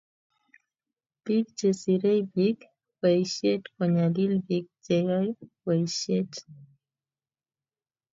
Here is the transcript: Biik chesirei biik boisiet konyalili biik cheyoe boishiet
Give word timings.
Biik 1.23 1.45
chesirei 1.57 2.21
biik 2.33 2.59
boisiet 2.99 3.63
konyalili 3.75 4.37
biik 4.47 4.65
cheyoe 4.85 5.27
boishiet 5.63 6.31